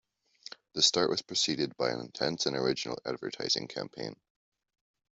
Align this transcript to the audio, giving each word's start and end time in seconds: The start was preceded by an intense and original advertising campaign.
The 0.73 0.81
start 0.81 1.11
was 1.11 1.21
preceded 1.21 1.77
by 1.77 1.91
an 1.91 1.99
intense 1.99 2.47
and 2.47 2.55
original 2.55 2.97
advertising 3.05 3.67
campaign. 3.67 4.15